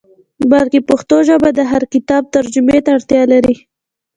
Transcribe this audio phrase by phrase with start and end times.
[0.51, 3.55] بلکې پښتو ژبه د هر کتاب ترجمې ته اړتیا لري.